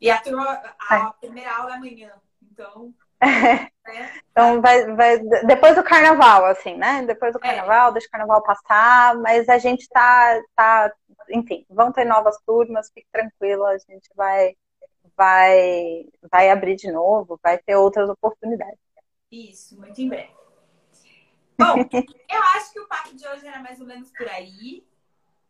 [0.00, 2.12] E a turma, a primeira aula é amanhã.
[2.42, 2.94] Então,
[3.86, 4.12] né?
[4.30, 7.02] Então vai, vai depois do carnaval, assim, né?
[7.06, 7.40] Depois do É.
[7.42, 10.92] carnaval, deixa o carnaval passar, mas a gente tá, tá,
[11.30, 14.56] enfim, vão ter novas turmas, fique tranquila, a gente vai,
[15.16, 18.78] vai, vai abrir de novo, vai ter outras oportunidades.
[19.34, 20.32] Isso, muito em breve.
[21.58, 21.74] Bom,
[22.30, 24.86] eu acho que o papo de hoje era mais ou menos por aí.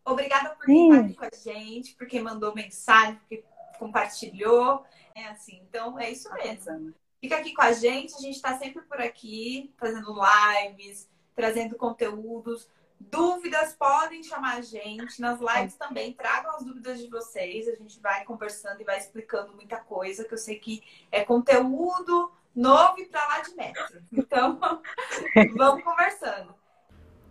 [0.07, 0.91] Obrigada por Sim.
[0.91, 3.45] estar aqui com a gente, porque mandou mensagem, porque
[3.78, 4.85] compartilhou.
[5.14, 6.95] É assim, então é isso mesmo.
[7.20, 12.68] Fica aqui com a gente, a gente está sempre por aqui, fazendo lives, trazendo conteúdos.
[12.99, 15.20] Dúvidas podem chamar a gente.
[15.20, 17.68] Nas lives também tragam as dúvidas de vocês.
[17.68, 20.82] A gente vai conversando e vai explicando muita coisa, que eu sei que
[21.12, 24.03] é conteúdo novo e pra lá de metro.
[24.13, 24.59] Então,
[25.57, 26.55] vamos conversando.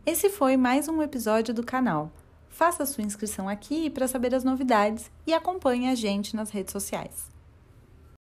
[0.05, 2.11] Esse foi mais um episódio do canal.
[2.49, 7.32] Faça sua inscrição aqui para saber as novidades e acompanhe a gente nas redes sociais.